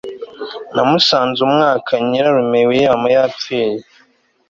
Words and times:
namusanze 0.73 1.39
umwaka 1.47 1.91
nyirarume 2.07 2.59
william 2.69 3.01
yapfiriye 3.15 3.85